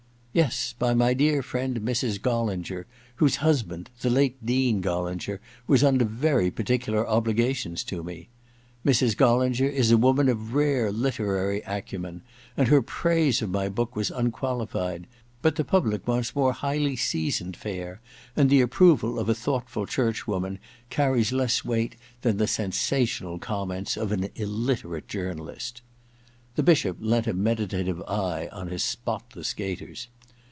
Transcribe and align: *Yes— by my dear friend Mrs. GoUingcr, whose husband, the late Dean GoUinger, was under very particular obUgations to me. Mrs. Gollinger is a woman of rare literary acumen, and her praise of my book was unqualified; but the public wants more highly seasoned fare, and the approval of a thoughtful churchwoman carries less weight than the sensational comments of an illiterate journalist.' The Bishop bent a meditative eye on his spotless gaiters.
*Yes— 0.33 0.73
by 0.79 0.93
my 0.93 1.13
dear 1.13 1.43
friend 1.43 1.81
Mrs. 1.81 2.17
GoUingcr, 2.21 2.85
whose 3.15 3.35
husband, 3.43 3.89
the 3.99 4.09
late 4.09 4.37
Dean 4.45 4.81
GoUinger, 4.81 5.39
was 5.67 5.83
under 5.83 6.05
very 6.05 6.49
particular 6.49 7.03
obUgations 7.03 7.83
to 7.87 8.01
me. 8.01 8.29
Mrs. 8.85 9.17
Gollinger 9.17 9.67
is 9.67 9.91
a 9.91 9.97
woman 9.97 10.29
of 10.29 10.53
rare 10.53 10.89
literary 10.89 11.61
acumen, 11.67 12.21
and 12.55 12.69
her 12.69 12.81
praise 12.81 13.41
of 13.41 13.49
my 13.49 13.67
book 13.67 13.93
was 13.93 14.09
unqualified; 14.09 15.05
but 15.41 15.57
the 15.57 15.65
public 15.65 16.07
wants 16.07 16.33
more 16.33 16.53
highly 16.53 16.95
seasoned 16.95 17.57
fare, 17.57 17.99
and 18.33 18.49
the 18.49 18.61
approval 18.61 19.19
of 19.19 19.27
a 19.27 19.35
thoughtful 19.35 19.85
churchwoman 19.85 20.59
carries 20.89 21.33
less 21.33 21.65
weight 21.65 21.97
than 22.21 22.37
the 22.37 22.47
sensational 22.47 23.37
comments 23.37 23.97
of 23.97 24.13
an 24.13 24.29
illiterate 24.35 25.09
journalist.' 25.09 25.81
The 26.55 26.63
Bishop 26.63 26.99
bent 27.01 27.27
a 27.27 27.33
meditative 27.33 28.01
eye 28.03 28.47
on 28.53 28.69
his 28.69 28.81
spotless 28.83 29.51
gaiters. 29.53 30.07